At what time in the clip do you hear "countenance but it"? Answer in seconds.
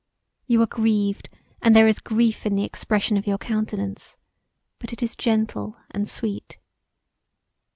3.37-5.03